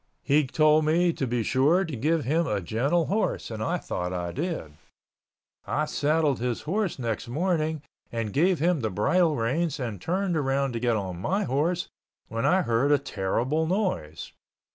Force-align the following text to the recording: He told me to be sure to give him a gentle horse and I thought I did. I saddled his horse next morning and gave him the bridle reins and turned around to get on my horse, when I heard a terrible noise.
He 0.23 0.47
told 0.47 0.83
me 0.85 1.13
to 1.13 1.27
be 1.27 1.43
sure 1.43 1.85
to 1.85 1.95
give 1.95 2.23
him 2.25 2.47
a 2.47 2.59
gentle 2.59 3.05
horse 3.05 3.51
and 3.51 3.61
I 3.61 3.77
thought 3.77 4.11
I 4.11 4.31
did. 4.31 4.73
I 5.67 5.85
saddled 5.85 6.39
his 6.39 6.61
horse 6.63 6.97
next 6.97 7.27
morning 7.27 7.83
and 8.11 8.33
gave 8.33 8.57
him 8.57 8.79
the 8.79 8.89
bridle 8.89 9.35
reins 9.35 9.79
and 9.79 10.01
turned 10.01 10.35
around 10.35 10.73
to 10.73 10.79
get 10.79 10.95
on 10.97 11.21
my 11.21 11.43
horse, 11.43 11.87
when 12.29 12.47
I 12.47 12.63
heard 12.63 12.91
a 12.91 12.97
terrible 12.97 13.67
noise. 13.67 14.31